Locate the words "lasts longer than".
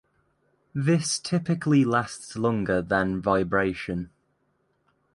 1.85-3.21